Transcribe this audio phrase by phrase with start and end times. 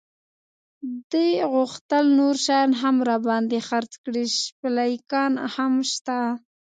[1.11, 6.19] دې غوښتل نور شیان هم را باندې خرڅ کړي، شپلېکان هم شته.